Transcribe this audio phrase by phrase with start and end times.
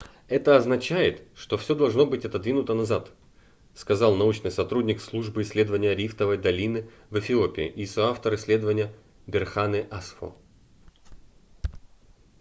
[0.29, 3.11] это означает что всё должно быть отодвинуто назад-
[3.75, 8.91] сказал научный сотрудник службы исследования рифтовой долины в эфиопии и соавтор исследования
[9.27, 10.35] берхане асфо